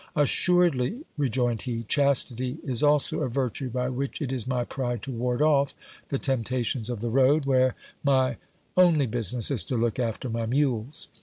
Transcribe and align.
Assuredly, 0.15 1.03
rejoined 1.15 1.61
he, 1.61 1.83
chastity 1.83 2.57
is 2.63 2.81
also 2.81 3.19
a 3.19 3.29
virtue 3.29 3.69
by 3.69 3.87
which 3.89 4.19
it 4.19 4.33
is 4.33 4.47
my 4.47 4.63
pride 4.65 5.03
to 5.03 5.11
ward 5.11 5.43
off" 5.43 5.75
the 6.07 6.17
temptations 6.17 6.89
of 6.89 7.01
the 7.01 7.09
road, 7.11 7.45
wh;re 7.45 7.73
my 8.03 8.37
only 8.75 9.05
business 9.05 9.51
is 9.51 9.63
to 9.65 9.77
look 9.77 9.99
after 9.99 10.27
my 10.27 10.47
mules. 10.47 11.07